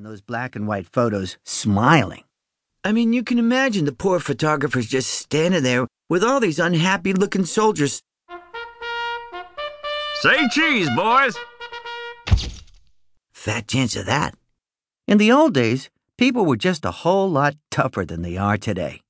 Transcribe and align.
in 0.00 0.04
those 0.04 0.22
black 0.22 0.56
and 0.56 0.66
white 0.66 0.86
photos 0.86 1.36
smiling. 1.44 2.24
I 2.82 2.90
mean, 2.90 3.12
you 3.12 3.22
can 3.22 3.38
imagine 3.38 3.84
the 3.84 3.92
poor 3.92 4.18
photographers 4.18 4.86
just 4.86 5.10
standing 5.10 5.62
there 5.62 5.86
with 6.08 6.24
all 6.24 6.40
these 6.40 6.58
unhappy 6.58 7.12
looking 7.12 7.44
soldiers. 7.44 8.00
Say 10.22 10.48
cheese, 10.48 10.88
boys. 10.96 11.36
Fat 13.30 13.68
chance 13.68 13.94
of 13.94 14.06
that. 14.06 14.34
In 15.06 15.18
the 15.18 15.30
old 15.30 15.52
days, 15.52 15.90
people 16.16 16.46
were 16.46 16.56
just 16.56 16.86
a 16.86 17.02
whole 17.02 17.28
lot 17.28 17.56
tougher 17.70 18.06
than 18.06 18.22
they 18.22 18.38
are 18.38 18.56
today. 18.56 19.02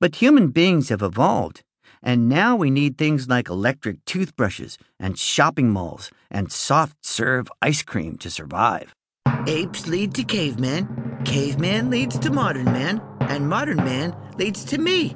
But 0.00 0.16
human 0.16 0.48
beings 0.48 0.88
have 0.88 1.02
evolved, 1.02 1.62
and 2.02 2.28
now 2.28 2.56
we 2.56 2.70
need 2.70 2.98
things 2.98 3.28
like 3.28 3.48
electric 3.48 4.04
toothbrushes 4.04 4.78
and 4.98 5.16
shopping 5.16 5.70
malls 5.70 6.10
and 6.28 6.50
soft 6.50 6.96
serve 7.06 7.46
ice 7.62 7.84
cream 7.84 8.18
to 8.18 8.30
survive. 8.30 8.95
Apes 9.46 9.86
lead 9.86 10.14
to 10.14 10.24
caveman, 10.24 11.22
caveman 11.24 11.90
leads 11.90 12.18
to 12.18 12.30
modern 12.30 12.66
man, 12.66 13.00
and 13.20 13.48
modern 13.48 13.78
man 13.78 14.16
leads 14.38 14.64
to 14.66 14.78
me. 14.78 15.14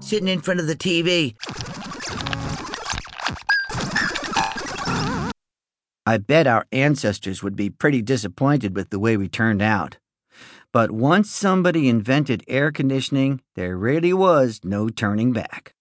Sitting 0.00 0.28
in 0.28 0.40
front 0.40 0.60
of 0.60 0.66
the 0.66 0.76
TV. 0.76 1.34
I 6.06 6.18
bet 6.18 6.46
our 6.46 6.66
ancestors 6.70 7.42
would 7.42 7.56
be 7.56 7.70
pretty 7.70 8.02
disappointed 8.02 8.76
with 8.76 8.90
the 8.90 8.98
way 8.98 9.16
we 9.16 9.28
turned 9.28 9.62
out. 9.62 9.96
But 10.72 10.90
once 10.90 11.30
somebody 11.30 11.88
invented 11.88 12.44
air 12.48 12.72
conditioning, 12.72 13.40
there 13.54 13.76
really 13.76 14.12
was 14.12 14.60
no 14.64 14.88
turning 14.88 15.32
back. 15.32 15.72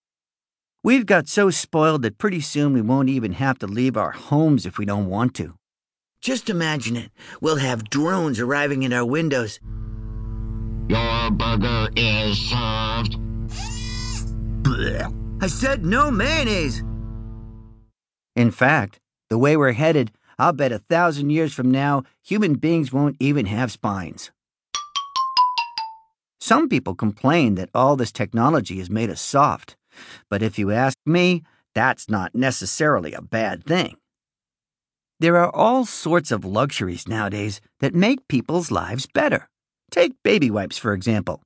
We've 0.84 1.06
got 1.06 1.28
so 1.28 1.50
spoiled 1.50 2.04
that 2.04 2.18
pretty 2.18 2.42
soon 2.42 2.74
we 2.74 2.82
won't 2.82 3.10
even 3.10 3.34
have 3.34 3.58
to 3.60 3.68
leave 3.68 3.98
our 3.98 4.12
homes 4.12 4.66
if 4.66 4.78
we 4.78 4.86
don't 4.86 5.08
want 5.08 5.34
to. 5.36 5.56
Just 6.24 6.50
imagine 6.50 6.96
it. 6.96 7.12
We'll 7.42 7.58
have 7.58 7.90
drones 7.90 8.40
arriving 8.40 8.86
at 8.86 8.94
our 8.94 9.04
windows. 9.04 9.60
Your 10.88 11.32
burger 11.32 11.90
is 11.98 12.40
served. 12.40 13.18
I 15.42 15.48
said 15.48 15.84
no 15.84 16.10
mayonnaise. 16.10 16.82
In 18.38 18.52
fact, 18.52 19.02
the 19.30 19.38
way 19.38 19.58
we're 19.58 19.74
headed, 19.74 20.14
I'll 20.40 20.54
bet 20.54 20.72
a 20.72 20.80
thousand 20.80 21.32
years 21.32 21.54
from 21.54 21.70
now, 21.70 22.04
human 22.24 22.54
beings 22.54 22.94
won't 22.94 23.18
even 23.20 23.48
have 23.48 23.74
spines. 23.74 24.32
Some 26.40 26.70
people 26.70 26.96
complain 26.96 27.56
that 27.56 27.70
all 27.74 27.98
this 27.98 28.14
technology 28.14 28.78
has 28.78 28.90
made 28.90 29.10
us 29.10 29.20
soft, 29.20 29.76
but 30.30 30.42
if 30.42 30.58
you 30.58 30.72
ask 30.72 30.98
me, 31.06 31.44
that's 31.76 32.08
not 32.08 32.34
necessarily 32.34 33.12
a 33.12 33.22
bad 33.22 33.66
thing. 33.66 33.98
There 35.20 35.38
are 35.38 35.56
all 35.56 35.86
sorts 35.86 36.32
of 36.32 36.44
luxuries 36.44 37.08
nowadays 37.08 37.62
that 37.80 37.94
make 37.94 38.28
people's 38.28 38.72
lives 38.72 39.08
better. 39.14 39.48
Take 39.92 40.14
baby 40.24 40.50
wipes, 40.50 40.78
for 40.78 40.94
example. 40.94 41.42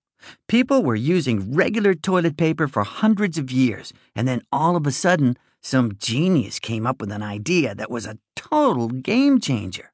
People 0.48 0.84
were 0.84 0.96
using 0.96 1.54
regular 1.54 1.94
toilet 1.94 2.38
paper 2.38 2.68
for 2.68 2.84
hundreds 2.84 3.38
of 3.38 3.52
years, 3.52 3.94
and 4.16 4.28
then 4.28 4.42
all 4.52 4.76
of 4.76 4.88
a 4.88 4.92
sudden, 4.92 5.38
some 5.62 5.98
genius 5.98 6.60
came 6.60 6.88
up 6.88 7.02
with 7.02 7.12
an 7.12 7.22
idea 7.22 7.76
that 7.76 7.92
was 7.92 8.06
a 8.06 8.18
total 8.36 8.88
game 8.88 9.40
changer. 9.40 9.92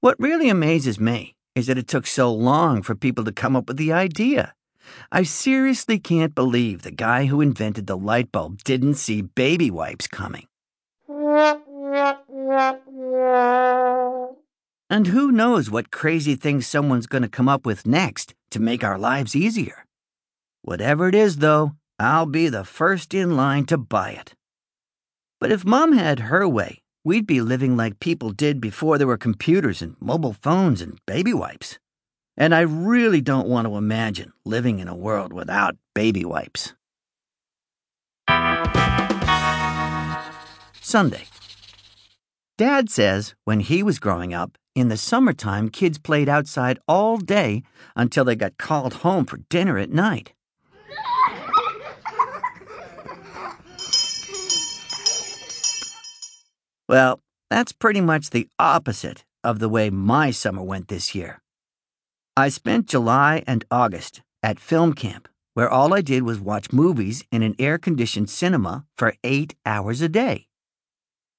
What 0.00 0.14
really 0.20 0.48
amazes 0.48 1.00
me 1.00 1.34
is 1.56 1.66
that 1.66 1.76
it 1.76 1.88
took 1.88 2.06
so 2.06 2.32
long 2.32 2.82
for 2.82 2.94
people 2.94 3.24
to 3.24 3.32
come 3.32 3.56
up 3.56 3.66
with 3.66 3.76
the 3.76 3.92
idea. 3.92 4.54
I 5.10 5.22
seriously 5.22 5.98
can't 5.98 6.34
believe 6.34 6.82
the 6.82 6.90
guy 6.90 7.26
who 7.26 7.40
invented 7.40 7.86
the 7.86 7.96
light 7.96 8.30
bulb 8.32 8.62
didn't 8.64 8.94
see 8.94 9.22
baby 9.22 9.70
wipes 9.70 10.06
coming. 10.06 10.46
And 14.90 15.06
who 15.08 15.30
knows 15.30 15.70
what 15.70 15.90
crazy 15.90 16.34
thing 16.34 16.62
someone's 16.62 17.06
going 17.06 17.22
to 17.22 17.28
come 17.28 17.48
up 17.48 17.66
with 17.66 17.86
next 17.86 18.34
to 18.50 18.60
make 18.60 18.82
our 18.82 18.98
lives 18.98 19.36
easier. 19.36 19.84
Whatever 20.62 21.08
it 21.08 21.14
is, 21.14 21.36
though, 21.36 21.72
I'll 21.98 22.26
be 22.26 22.48
the 22.48 22.64
first 22.64 23.12
in 23.12 23.36
line 23.36 23.64
to 23.66 23.76
buy 23.76 24.10
it. 24.10 24.34
But 25.40 25.52
if 25.52 25.64
Mom 25.64 25.92
had 25.92 26.20
her 26.20 26.48
way, 26.48 26.78
we'd 27.04 27.26
be 27.26 27.40
living 27.40 27.76
like 27.76 28.00
people 28.00 28.30
did 28.30 28.60
before 28.60 28.98
there 28.98 29.06
were 29.06 29.18
computers 29.18 29.82
and 29.82 29.96
mobile 30.00 30.32
phones 30.32 30.80
and 30.80 30.98
baby 31.06 31.32
wipes. 31.32 31.78
And 32.40 32.54
I 32.54 32.60
really 32.60 33.20
don't 33.20 33.48
want 33.48 33.66
to 33.66 33.76
imagine 33.76 34.32
living 34.44 34.78
in 34.78 34.86
a 34.86 34.94
world 34.94 35.32
without 35.32 35.76
baby 35.92 36.24
wipes. 36.24 36.72
Sunday. 40.80 41.24
Dad 42.56 42.90
says 42.90 43.34
when 43.44 43.58
he 43.58 43.82
was 43.82 43.98
growing 43.98 44.32
up, 44.32 44.56
in 44.76 44.88
the 44.88 44.96
summertime, 44.96 45.68
kids 45.68 45.98
played 45.98 46.28
outside 46.28 46.78
all 46.86 47.18
day 47.18 47.64
until 47.96 48.24
they 48.24 48.36
got 48.36 48.56
called 48.56 48.94
home 48.94 49.24
for 49.24 49.38
dinner 49.50 49.76
at 49.76 49.90
night. 49.90 50.32
Well, 56.88 57.20
that's 57.50 57.72
pretty 57.72 58.00
much 58.00 58.30
the 58.30 58.48
opposite 58.60 59.24
of 59.42 59.58
the 59.58 59.68
way 59.68 59.90
my 59.90 60.30
summer 60.30 60.62
went 60.62 60.86
this 60.86 61.16
year. 61.16 61.42
I 62.38 62.50
spent 62.50 62.86
July 62.86 63.42
and 63.48 63.64
August 63.68 64.22
at 64.44 64.60
film 64.60 64.92
camp, 64.92 65.28
where 65.54 65.68
all 65.68 65.92
I 65.92 66.00
did 66.00 66.22
was 66.22 66.38
watch 66.38 66.72
movies 66.72 67.24
in 67.32 67.42
an 67.42 67.56
air 67.58 67.78
conditioned 67.78 68.30
cinema 68.30 68.84
for 68.96 69.14
eight 69.24 69.56
hours 69.66 70.00
a 70.02 70.08
day. 70.08 70.46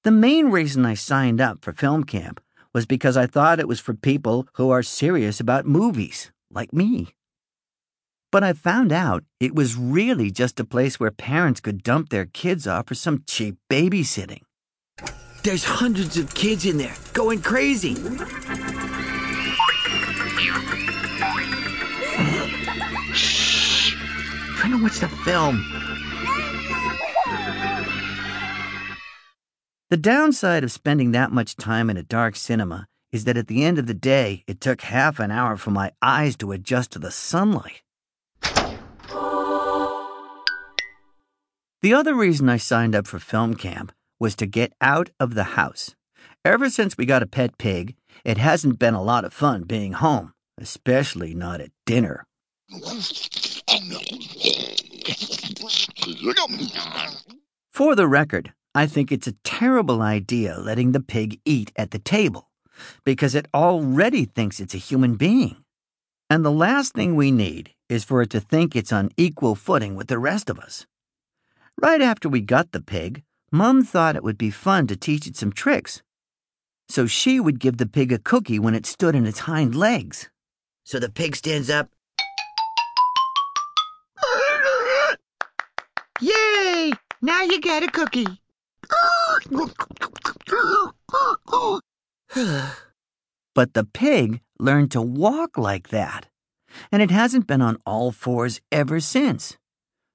The 0.04 0.12
main 0.12 0.52
reason 0.52 0.86
I 0.86 0.96
signed 0.96 1.40
up 1.40 1.64
for 1.64 1.72
film 1.72 2.04
camp 2.04 2.42
was 2.74 2.86
because 2.86 3.16
I 3.16 3.28
thought 3.28 3.62
it 3.62 3.68
was 3.70 3.80
for 3.80 3.94
people 3.94 4.50
who 4.56 4.72
are 4.72 4.84
serious 4.84 5.40
about 5.40 5.66
movies, 5.66 6.34
like 6.52 6.74
me. 6.74 7.16
But 8.30 8.44
I 8.44 8.52
found 8.52 8.92
out 8.92 9.24
it 9.40 9.56
was 9.56 9.78
really 9.78 10.31
just 10.31 10.60
a 10.60 10.66
place 10.66 11.00
where 11.00 11.12
parents 11.12 11.62
could 11.62 11.81
dump 11.81 12.10
their 12.10 12.26
kids 12.26 12.68
off 12.68 12.88
for 12.88 12.96
some 12.96 13.24
cheap 13.26 13.56
babysitting. 13.70 14.42
There's 15.44 15.64
hundreds 15.64 16.18
of 16.18 16.36
kids 16.36 16.66
in 16.66 16.78
there 16.78 16.96
going 17.14 17.42
crazy. 17.42 17.96
Trying 24.69 24.81
to 24.81 24.84
watch 24.84 25.00
the 25.00 25.07
film. 25.07 25.66
The 29.90 29.97
downside 29.97 30.63
of 30.63 30.72
spending 30.72 31.12
that 31.12 31.31
much 31.31 31.56
time 31.56 31.90
in 31.90 31.97
a 31.97 32.03
dark 32.03 32.35
cinema 32.35 32.85
is 33.12 33.24
that 33.24 33.35
at 33.35 33.47
the 33.47 33.63
end 33.63 33.80
of 33.80 33.88
the 33.88 33.96
day, 33.96 34.44
it 34.46 34.62
took 34.62 34.81
half 34.81 35.19
an 35.19 35.31
hour 35.31 35.57
for 35.57 35.72
my 35.72 35.91
eyes 36.03 36.35
to 36.38 36.52
adjust 36.52 36.91
to 36.91 37.00
the 37.00 37.09
sunlight. 37.09 37.81
The 41.81 41.94
other 41.96 42.13
reason 42.13 42.47
I 42.47 42.57
signed 42.57 42.94
up 42.94 43.07
for 43.07 43.18
film 43.18 43.56
camp 43.56 43.91
was 44.19 44.36
to 44.36 44.46
get 44.46 44.74
out 44.81 45.09
of 45.19 45.34
the 45.34 45.56
house. 45.56 45.96
Ever 46.46 46.69
since 46.69 46.96
we 46.96 47.07
got 47.07 47.24
a 47.24 47.28
pet 47.28 47.57
pig, 47.57 47.96
it 48.24 48.38
hasn't 48.38 48.78
been 48.78 48.94
a 48.94 49.01
lot 49.01 49.25
of 49.25 49.34
fun 49.34 49.63
being 49.63 49.94
home, 49.94 50.34
especially 50.59 51.34
not 51.34 51.59
at 51.59 51.72
dinner. 51.88 52.28
For 57.72 57.96
the 57.96 58.07
record, 58.07 58.53
I 58.75 58.88
think 58.88 59.12
it's 59.12 59.28
a 59.28 59.35
terrible 59.44 60.02
idea 60.02 60.57
letting 60.59 60.91
the 60.91 61.00
pig 61.00 61.40
eat 61.46 61.72
at 61.75 61.91
the 61.91 62.00
table 62.00 62.50
because 63.03 63.35
it 63.35 63.47
already 63.53 64.25
thinks 64.25 64.59
it's 64.59 64.74
a 64.74 64.78
human 64.78 65.16
being. 65.16 65.63
And 66.30 66.46
the 66.46 66.52
last 66.52 66.94
thing 66.94 67.16
we 67.16 67.31
need 67.31 67.72
is 67.88 68.03
for 68.03 68.22
it 68.22 68.30
to 68.31 68.40
think 68.40 68.75
it's 68.75 68.94
on 68.94 69.09
equal 69.18 69.56
footing 69.56 69.96
with 69.96 70.07
the 70.07 70.19
rest 70.19 70.50
of 70.50 70.59
us. 70.59 70.85
Right 71.81 72.02
after 72.02 72.30
we 72.30 72.41
got 72.41 72.72
the 72.72 72.81
pig, 72.81 73.24
Mum 73.51 73.84
thought 73.84 74.16
it 74.16 74.24
would 74.24 74.38
be 74.38 74.51
fun 74.51 74.88
to 74.88 74.95
teach 74.95 75.25
it 75.25 75.36
some 75.36 75.51
tricks. 75.51 76.04
So 76.88 77.07
she 77.07 77.39
would 77.39 77.60
give 77.60 77.77
the 77.77 77.86
pig 77.86 78.12
a 78.12 78.19
cookie 78.19 78.60
when 78.60 78.75
it 78.75 78.86
stood 78.86 79.15
on 79.15 79.25
its 79.25 79.39
hind 79.39 79.74
legs. 79.75 80.30
So 80.83 81.00
the 81.00 81.10
pig 81.10 81.36
stands 81.36 81.69
up. 81.69 81.89
Now 87.21 87.42
you 87.42 87.60
get 87.60 87.83
a 87.83 87.88
cookie. 87.88 88.27
but 93.54 93.74
the 93.74 93.83
pig 93.83 94.39
learned 94.57 94.92
to 94.92 95.01
walk 95.01 95.57
like 95.57 95.89
that, 95.89 96.27
and 96.94 97.01
it 97.01 97.12
hasn't 97.12 97.45
been 97.45 97.62
on 97.62 97.77
all 97.86 98.13
fours 98.13 98.62
ever 98.71 99.01
since. 99.01 99.57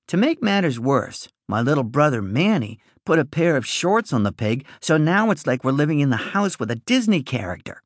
To 0.08 0.16
make 0.16 0.42
matters 0.42 0.80
worse, 0.80 1.28
my 1.46 1.60
little 1.60 1.84
brother 1.84 2.22
Manny 2.22 2.78
put 3.04 3.18
a 3.18 3.26
pair 3.26 3.56
of 3.56 3.66
shorts 3.66 4.10
on 4.10 4.22
the 4.22 4.32
pig, 4.32 4.64
so 4.80 4.96
now 4.96 5.30
it's 5.30 5.46
like 5.46 5.62
we're 5.62 5.72
living 5.72 6.00
in 6.00 6.08
the 6.08 6.16
house 6.32 6.58
with 6.58 6.70
a 6.70 6.76
Disney 6.76 7.22
character. 7.22 7.82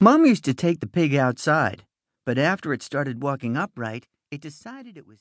Mom 0.00 0.24
used 0.24 0.44
to 0.44 0.54
take 0.54 0.80
the 0.80 0.86
pig 0.86 1.14
outside, 1.14 1.84
but 2.30 2.38
after 2.38 2.72
it 2.72 2.80
started 2.80 3.24
walking 3.24 3.56
upright, 3.56 4.06
it 4.30 4.40
decided 4.40 4.96
it 4.96 5.04
was 5.04 5.18